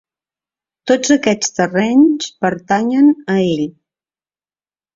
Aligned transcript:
Tots 0.91 1.13
aquests 1.15 1.53
terrenys 1.59 2.31
pertanyen 2.47 3.13
a 3.35 3.39
ell. 3.45 3.65